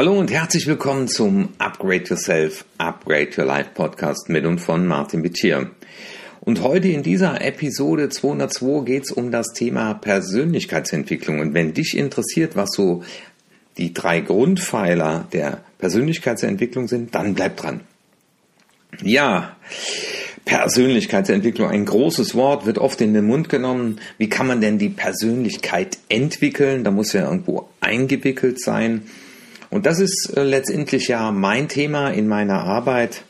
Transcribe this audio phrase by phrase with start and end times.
[0.00, 5.20] Hallo und herzlich willkommen zum Upgrade Yourself, Upgrade Your Life Podcast mit und von Martin
[5.20, 5.72] Bittier.
[6.40, 11.40] Und heute in dieser Episode 202 geht es um das Thema Persönlichkeitsentwicklung.
[11.40, 13.04] Und wenn dich interessiert, was so
[13.76, 17.82] die drei Grundpfeiler der Persönlichkeitsentwicklung sind, dann bleib dran.
[19.02, 19.54] Ja,
[20.46, 24.00] Persönlichkeitsentwicklung, ein großes Wort, wird oft in den Mund genommen.
[24.16, 26.84] Wie kann man denn die Persönlichkeit entwickeln?
[26.84, 29.02] Da muss ja irgendwo eingewickelt sein.
[29.70, 33.22] Und das ist äh, letztendlich ja mein Thema in meiner Arbeit,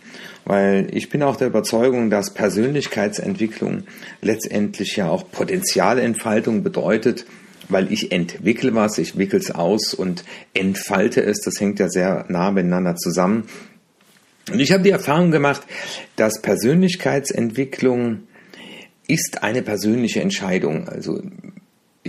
[0.45, 3.85] weil ich bin auch der Überzeugung, dass Persönlichkeitsentwicklung
[4.23, 7.27] letztendlich ja auch Potenzialentfaltung bedeutet,
[7.69, 11.41] weil ich entwickle was, ich wickel es aus und entfalte es.
[11.43, 13.45] Das hängt ja sehr nah miteinander zusammen.
[14.51, 15.63] Und ich habe die Erfahrung gemacht,
[16.17, 18.25] dass Persönlichkeitsentwicklung
[19.07, 20.89] ist eine persönliche Entscheidung.
[20.89, 21.23] Also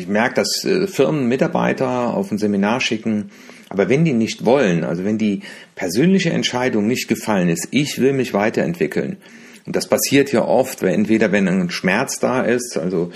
[0.02, 3.32] ich merke, dass äh, Firmen Mitarbeiter auf ein Seminar schicken,
[3.70, 5.42] aber wenn die nicht wollen, also wenn die
[5.76, 9.18] persönliche Entscheidung nicht gefallen ist, ich will mich weiterentwickeln,
[9.66, 13.12] und das passiert ja oft, weil entweder wenn ein Schmerz da ist, also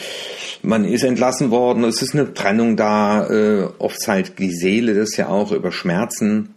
[0.62, 5.18] man ist entlassen worden, es ist eine Trennung da, äh, oft halt die Seele das
[5.18, 6.54] ja auch über Schmerzen,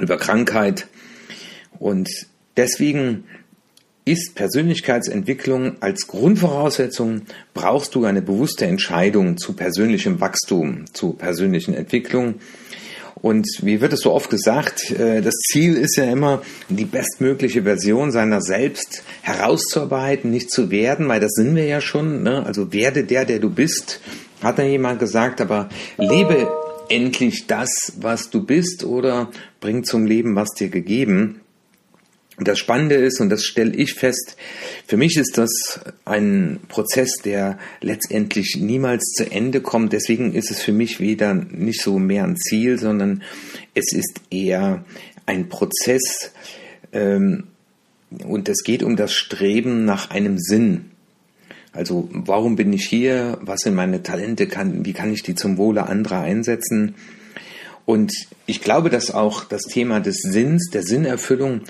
[0.00, 0.88] über Krankheit.
[1.78, 2.10] Und
[2.56, 3.24] deswegen
[4.10, 7.22] ist Persönlichkeitsentwicklung als Grundvoraussetzung,
[7.54, 12.34] brauchst du eine bewusste Entscheidung zu persönlichem Wachstum, zu persönlichen Entwicklung.
[13.22, 17.62] Und wie wird es so oft gesagt, äh, das Ziel ist ja immer, die bestmögliche
[17.62, 22.22] Version seiner selbst herauszuarbeiten, nicht zu werden, weil das sind wir ja schon.
[22.22, 22.44] Ne?
[22.44, 24.00] Also werde der, der du bist,
[24.42, 26.48] hat dann jemand gesagt, aber lebe
[26.88, 31.42] endlich das, was du bist oder bring zum Leben, was dir gegeben.
[32.42, 34.36] Das Spannende ist, und das stelle ich fest,
[34.86, 39.92] für mich ist das ein Prozess, der letztendlich niemals zu Ende kommt.
[39.92, 43.22] Deswegen ist es für mich wieder nicht so mehr ein Ziel, sondern
[43.74, 44.84] es ist eher
[45.26, 46.32] ein Prozess.
[46.92, 47.44] Ähm,
[48.24, 50.86] und es geht um das Streben nach einem Sinn.
[51.72, 53.38] Also warum bin ich hier?
[53.42, 54.48] Was sind meine Talente?
[54.48, 56.94] Kann, wie kann ich die zum Wohle anderer einsetzen?
[57.84, 58.12] Und
[58.46, 61.62] ich glaube, dass auch das Thema des Sinns, der Sinnerfüllung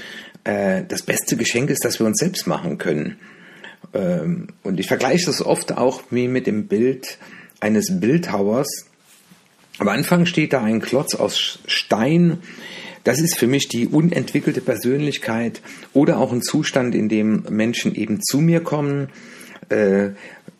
[0.44, 3.16] äh, das beste Geschenk ist, das wir uns selbst machen können.
[3.94, 7.18] Ähm, und ich vergleiche das oft auch wie mit dem Bild
[7.60, 8.86] eines Bildhauers.
[9.78, 12.38] Am Anfang steht da ein Klotz aus Stein.
[13.04, 15.62] Das ist für mich die unentwickelte Persönlichkeit
[15.94, 19.08] oder auch ein Zustand, in dem Menschen eben zu mir kommen.
[19.70, 20.10] Äh,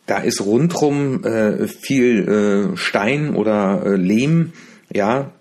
[0.07, 4.53] da ist rundrum äh, viel äh, Stein oder äh, Lehm,
[4.91, 5.31] ja,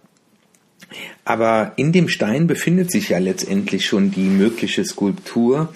[1.31, 5.73] aber in dem Stein befindet sich ja letztendlich schon die mögliche Skulptur.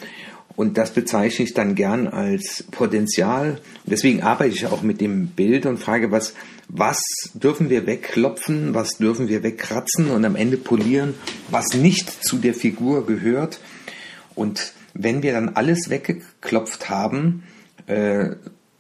[0.57, 3.61] Und das bezeichne ich dann gern als Potenzial.
[3.87, 6.35] Deswegen arbeite ich auch mit dem Bild und frage, was,
[6.67, 7.01] was
[7.35, 11.15] dürfen wir wegklopfen, was dürfen wir wegkratzen und am Ende polieren,
[11.53, 13.61] was nicht zu der Figur gehört.
[14.35, 17.45] Und wenn wir dann alles weggeklopft haben,
[17.87, 18.31] äh,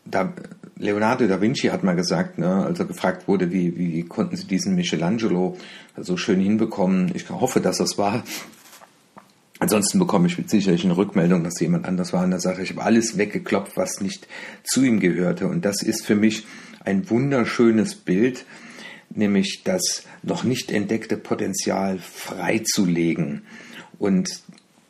[0.06, 0.34] da
[0.76, 4.46] Leonardo da Vinci hat mal gesagt, ne, als er gefragt wurde, wie, wie konnten sie
[4.46, 5.56] diesen Michelangelo
[5.96, 7.12] so schön hinbekommen.
[7.14, 8.24] Ich hoffe, dass das war.
[9.60, 12.62] Ansonsten bekomme ich Sicherheit eine Rückmeldung, dass jemand anders war in der Sache.
[12.62, 14.26] Ich habe alles weggeklopft, was nicht
[14.64, 15.46] zu ihm gehörte.
[15.46, 16.44] Und das ist für mich
[16.84, 18.44] ein wunderschönes Bild,
[19.10, 23.42] nämlich das noch nicht entdeckte Potenzial freizulegen.
[23.98, 24.42] Und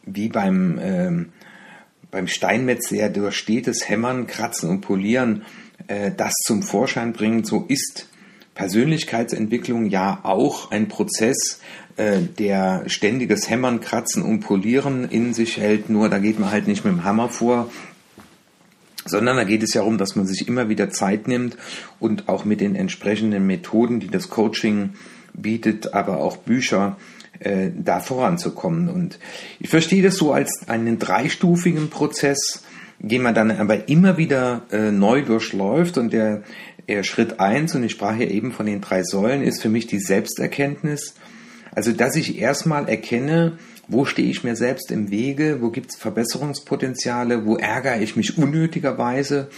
[0.06, 1.33] wie beim, ähm,
[2.11, 5.43] beim Steinmetz sehr durch stetes Hämmern, Kratzen und Polieren
[5.87, 7.45] äh, das zum Vorschein bringen.
[7.45, 8.09] So ist
[8.55, 11.61] Persönlichkeitsentwicklung ja auch ein Prozess,
[11.97, 15.91] äh, der ständiges Hämmern, Kratzen und Polieren in sich hält.
[15.91, 17.71] Nur da geht man halt nicht mit dem Hammer vor,
[19.05, 21.57] sondern da geht es ja darum, dass man sich immer wieder Zeit nimmt
[22.01, 24.95] und auch mit den entsprechenden Methoden, die das Coaching
[25.34, 26.97] bietet, aber auch Bücher,
[27.41, 28.89] äh, da voranzukommen.
[28.89, 29.19] Und
[29.59, 32.63] ich verstehe das so als einen dreistufigen Prozess
[32.99, 36.43] den man dann aber immer wieder äh, neu durchläuft und der,
[36.89, 39.87] der Schritt eins und ich sprach ja eben von den drei Säulen, ist für mich
[39.87, 41.15] die Selbsterkenntnis.
[41.75, 43.59] Also, dass ich erstmal erkenne,
[43.89, 48.39] wo stehe ich mir selbst im Wege, wo gibt es Verbesserungspotenziale, wo ärgere ich mich
[48.39, 49.49] unnötigerweise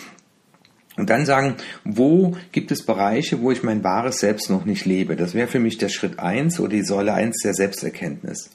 [0.97, 5.15] und dann sagen, wo gibt es Bereiche, wo ich mein wahres Selbst noch nicht lebe.
[5.15, 8.51] Das wäre für mich der Schritt eins oder die Säule eins der Selbsterkenntnis.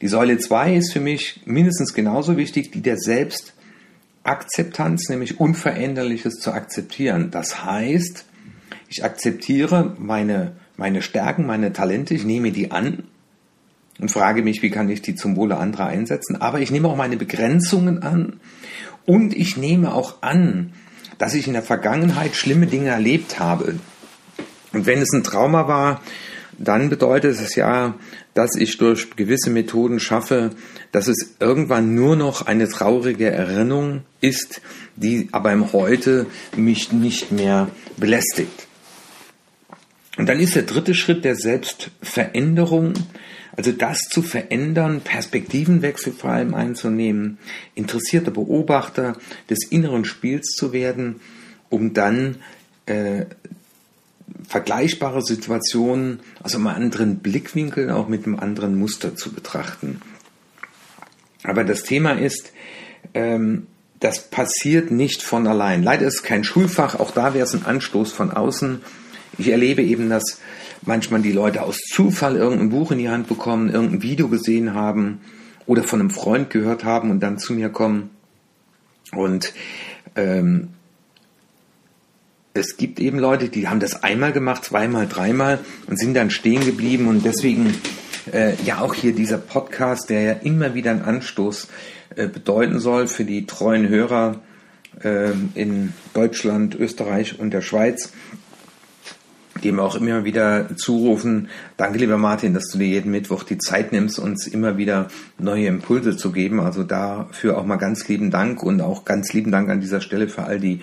[0.00, 3.53] Die Säule zwei ist für mich mindestens genauso wichtig, die der Selbst
[4.24, 7.30] Akzeptanz, nämlich Unveränderliches zu akzeptieren.
[7.30, 8.24] Das heißt,
[8.88, 13.04] ich akzeptiere meine, meine Stärken, meine Talente, ich nehme die an
[14.00, 16.40] und frage mich, wie kann ich die zum Wohle anderer einsetzen.
[16.40, 18.40] Aber ich nehme auch meine Begrenzungen an
[19.06, 20.72] und ich nehme auch an,
[21.18, 23.78] dass ich in der Vergangenheit schlimme Dinge erlebt habe.
[24.72, 26.00] Und wenn es ein Trauma war,
[26.58, 27.94] dann bedeutet es ja,
[28.34, 30.50] dass ich durch gewisse Methoden schaffe,
[30.92, 34.60] dass es irgendwann nur noch eine traurige Erinnerung ist,
[34.96, 38.66] die aber im Heute mich nicht mehr belästigt.
[40.16, 42.94] Und dann ist der dritte Schritt der Selbstveränderung,
[43.56, 47.38] also das zu verändern, Perspektivenwechsel vor allem einzunehmen,
[47.74, 49.16] interessierter Beobachter
[49.50, 51.20] des inneren Spiels zu werden,
[51.68, 52.36] um dann
[52.86, 53.26] äh,
[54.48, 60.00] vergleichbare Situationen aus einem anderen Blickwinkel, auch mit einem anderen Muster zu betrachten.
[61.42, 62.52] Aber das Thema ist,
[63.12, 63.66] ähm,
[64.00, 65.82] das passiert nicht von allein.
[65.82, 68.80] Leider ist es kein Schulfach, auch da wäre es ein Anstoß von außen.
[69.38, 70.40] Ich erlebe eben, dass
[70.82, 75.20] manchmal die Leute aus Zufall irgendein Buch in die Hand bekommen, irgendein Video gesehen haben
[75.66, 78.10] oder von einem Freund gehört haben und dann zu mir kommen.
[79.12, 79.52] Und
[80.16, 80.68] ähm,
[82.56, 85.58] es gibt eben Leute, die haben das einmal gemacht, zweimal, dreimal
[85.88, 87.74] und sind dann stehen geblieben und deswegen
[88.32, 91.66] äh, ja auch hier dieser Podcast, der ja immer wieder einen Anstoß
[92.14, 94.40] äh, bedeuten soll für die treuen Hörer
[95.02, 98.12] äh, in Deutschland, Österreich und der Schweiz,
[99.64, 103.90] dem auch immer wieder zurufen, danke lieber Martin, dass du dir jeden Mittwoch die Zeit
[103.90, 105.08] nimmst, uns immer wieder
[105.38, 106.60] neue Impulse zu geben.
[106.60, 110.28] Also dafür auch mal ganz lieben Dank und auch ganz lieben Dank an dieser Stelle
[110.28, 110.80] für all die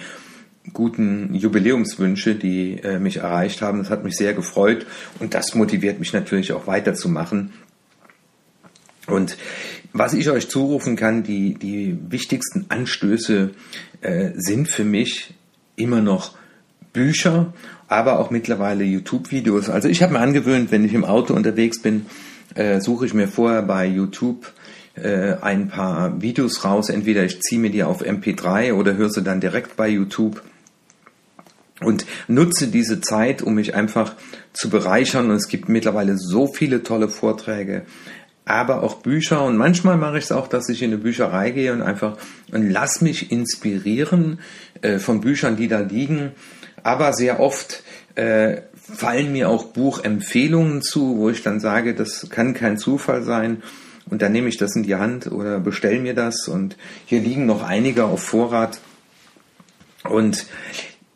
[0.74, 3.80] guten Jubiläumswünsche, die äh, mich erreicht haben.
[3.80, 4.86] Das hat mich sehr gefreut
[5.20, 7.52] und das motiviert mich natürlich auch weiterzumachen.
[9.08, 9.38] Und
[9.94, 13.52] was ich euch zurufen kann, die, die wichtigsten Anstöße
[14.02, 15.34] äh, sind für mich
[15.76, 16.36] immer noch
[16.94, 17.54] Bücher,
[17.88, 19.70] aber auch mittlerweile YouTube-Videos.
[19.70, 22.06] Also ich habe mir angewöhnt, wenn ich im Auto unterwegs bin,
[22.56, 24.52] äh, suche ich mir vorher bei YouTube
[24.96, 26.90] äh, ein paar Videos raus.
[26.90, 30.42] Entweder ich ziehe mir die auf MP3 oder höre sie dann direkt bei YouTube
[31.84, 34.14] und nutze diese Zeit, um mich einfach
[34.54, 35.30] zu bereichern.
[35.30, 37.84] Und es gibt mittlerweile so viele tolle Vorträge,
[38.46, 39.44] aber auch Bücher.
[39.44, 42.18] Und manchmal mache ich es auch, dass ich in eine Bücherei gehe und einfach
[42.52, 44.40] und lass mich inspirieren
[44.82, 46.32] äh, von Büchern, die da liegen.
[46.84, 47.84] Aber sehr oft
[48.16, 53.64] äh, fallen mir auch Buchempfehlungen zu, wo ich dann sage, das kann kein Zufall sein.
[54.10, 56.48] Und dann nehme ich das in die Hand oder bestelle mir das.
[56.48, 56.76] Und
[57.06, 58.80] hier liegen noch einige auf Vorrat.
[60.04, 60.46] Und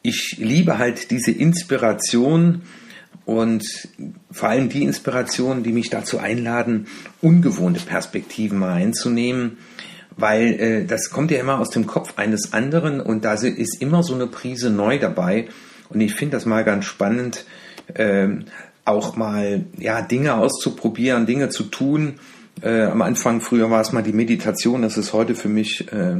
[0.05, 2.61] ich liebe halt diese Inspiration
[3.25, 3.65] und
[4.31, 6.87] vor allem die Inspiration, die mich dazu einladen,
[7.21, 9.57] ungewohnte Perspektiven mal einzunehmen,
[10.15, 14.03] weil äh, das kommt ja immer aus dem Kopf eines anderen und da ist immer
[14.03, 15.47] so eine Prise neu dabei
[15.89, 17.45] und ich finde das mal ganz spannend,
[17.95, 18.27] äh,
[18.85, 22.19] auch mal ja Dinge auszuprobieren, Dinge zu tun.
[22.61, 26.19] Äh, am Anfang früher war es mal die Meditation, das ist heute für mich äh,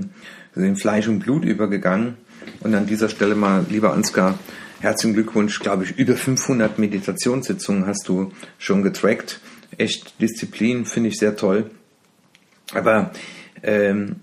[0.56, 2.18] in Fleisch und Blut übergegangen
[2.62, 4.40] und an dieser Stelle mal, lieber Ansgar,
[4.80, 5.60] herzlichen Glückwunsch.
[5.60, 9.40] Glaube ich, über 500 Meditationssitzungen hast du schon getrackt.
[9.78, 11.70] Echt Disziplin, finde ich sehr toll.
[12.74, 13.12] Aber
[13.64, 14.18] ähm,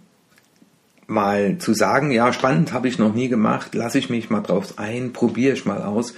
[1.07, 4.79] mal zu sagen, ja, spannend habe ich noch nie gemacht, lasse ich mich mal drauf
[4.79, 6.15] ein, probiere ich mal aus.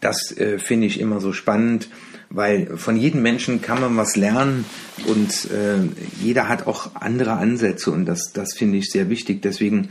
[0.00, 1.88] Das äh, finde ich immer so spannend,
[2.30, 4.64] weil von jedem Menschen kann man was lernen
[5.06, 5.78] und äh,
[6.22, 9.42] jeder hat auch andere Ansätze und das, das finde ich sehr wichtig.
[9.42, 9.88] Deswegen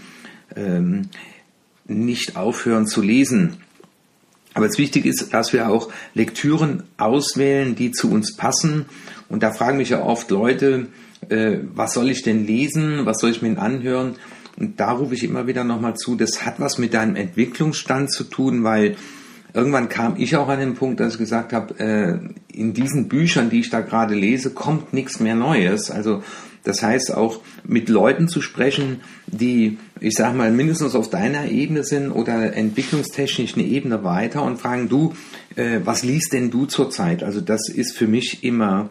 [0.55, 1.09] ähm,
[1.87, 3.57] nicht aufhören zu lesen.
[4.53, 8.85] Aber es wichtig ist, dass wir auch Lektüren auswählen, die zu uns passen.
[9.29, 10.87] Und da fragen mich ja oft Leute,
[11.29, 14.15] äh, was soll ich denn lesen, was soll ich mir anhören?
[14.57, 18.23] Und da rufe ich immer wieder nochmal zu, das hat was mit deinem Entwicklungsstand zu
[18.23, 18.95] tun, weil
[19.53, 22.17] irgendwann kam ich auch an den Punkt, dass ich gesagt habe, äh,
[22.51, 25.91] in diesen Büchern, die ich da gerade lese, kommt nichts mehr Neues.
[25.91, 26.23] Also
[26.63, 31.83] das heißt auch mit Leuten zu sprechen, die, ich sag mal, mindestens auf deiner Ebene
[31.83, 35.13] sind oder entwicklungstechnisch eine Ebene weiter und fragen, du,
[35.55, 37.23] äh, was liest denn du zurzeit?
[37.23, 38.89] Also das ist für mich immer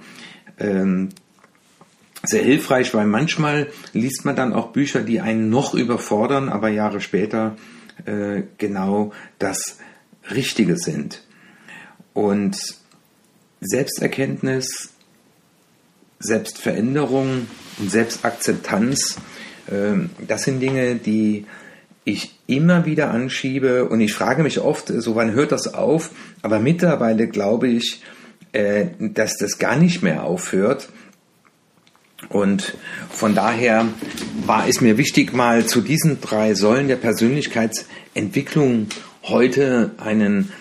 [0.58, 1.10] ähm,
[2.22, 7.00] sehr hilfreich, weil manchmal liest man dann auch Bücher, die einen noch überfordern, aber Jahre
[7.00, 7.56] später
[8.04, 9.78] äh, genau das
[10.30, 11.22] Richtige sind.
[12.12, 12.56] Und
[13.60, 14.94] Selbsterkenntnis,
[16.18, 17.46] Selbstveränderung
[17.78, 19.16] und Selbstakzeptanz,
[19.70, 21.46] ähm, das sind Dinge, die
[22.04, 26.10] ich immer wieder anschiebe und ich frage mich oft, so wann hört das auf?
[26.40, 28.00] Aber mittlerweile glaube ich,
[28.52, 30.88] äh, dass das gar nicht mehr aufhört.
[32.28, 32.76] Und
[33.10, 33.88] von daher
[34.46, 38.86] war es mir wichtig, mal zu diesen drei Säulen der Persönlichkeitsentwicklung
[39.24, 40.52] heute einen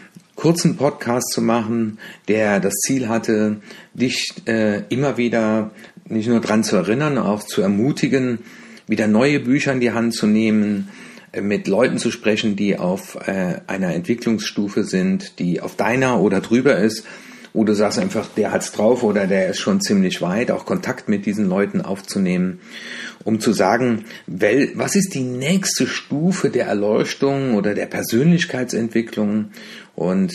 [0.46, 1.98] kurzen Podcast zu machen,
[2.28, 3.62] der das Ziel hatte,
[3.96, 5.72] dich äh, immer wieder
[6.08, 8.38] nicht nur daran zu erinnern, auch zu ermutigen,
[8.86, 10.90] wieder neue Bücher in die Hand zu nehmen,
[11.32, 16.42] äh, mit Leuten zu sprechen, die auf äh, einer Entwicklungsstufe sind, die auf deiner oder
[16.42, 17.08] drüber ist
[17.56, 21.08] wo du sagst einfach, der hat's drauf oder der ist schon ziemlich weit, auch Kontakt
[21.08, 22.60] mit diesen Leuten aufzunehmen,
[23.24, 29.52] um zu sagen, was ist die nächste Stufe der Erleuchtung oder der Persönlichkeitsentwicklung
[29.96, 30.34] und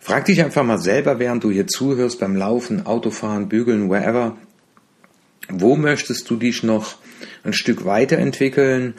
[0.00, 4.36] frag dich einfach mal selber, während du hier zuhörst beim Laufen, Autofahren, Bügeln, wherever,
[5.48, 6.96] wo möchtest du dich noch
[7.44, 8.94] ein Stück weiterentwickeln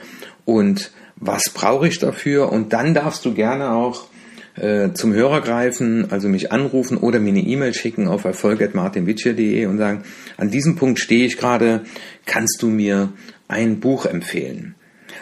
[0.45, 2.51] und was brauche ich dafür?
[2.51, 4.07] Und dann darfst du gerne auch
[4.55, 9.77] äh, zum Hörer greifen, also mich anrufen oder mir eine E-Mail schicken auf erfolg.martinwitscher.de und
[9.77, 10.03] sagen,
[10.37, 11.83] an diesem Punkt stehe ich gerade,
[12.25, 13.13] kannst du mir
[13.47, 14.75] ein Buch empfehlen?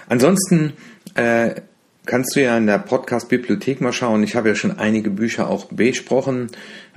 [0.08, 0.74] Ansonsten
[1.16, 1.62] äh,
[2.06, 4.24] kannst du ja in der Podcast-Bibliothek mal schauen.
[4.24, 6.50] Ich habe ja schon einige Bücher auch besprochen,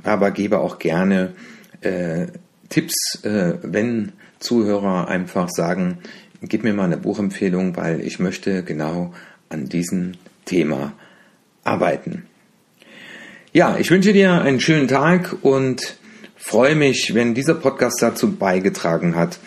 [0.02, 1.34] aber gebe auch gerne
[1.80, 2.26] äh,
[2.68, 5.98] Tipps, äh, wenn Zuhörer einfach sagen,
[6.42, 9.14] gib mir mal eine Buchempfehlung, weil ich möchte genau
[9.48, 10.12] an diesem
[10.44, 10.92] Thema
[11.62, 12.26] arbeiten.
[13.52, 15.96] Ja, ich wünsche dir einen schönen Tag und
[16.36, 19.38] freue mich, wenn dieser Podcast dazu beigetragen hat,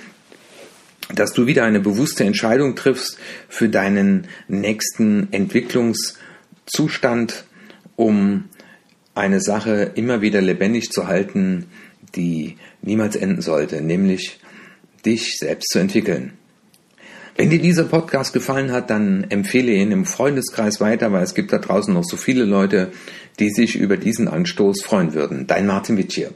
[1.14, 7.46] dass du wieder eine bewusste Entscheidung triffst für deinen nächsten Entwicklungszustand,
[7.96, 8.46] um
[9.16, 11.66] eine Sache immer wieder lebendig zu halten,
[12.16, 14.40] die niemals enden sollte, nämlich
[15.06, 16.34] dich selbst zu entwickeln.
[17.36, 21.54] Wenn dir dieser Podcast gefallen hat, dann empfehle ihn im Freundeskreis weiter, weil es gibt
[21.54, 22.92] da draußen noch so viele Leute,
[23.40, 25.46] die sich über diesen Anstoß freuen würden.
[25.46, 26.32] Dein Martin Witsch hier.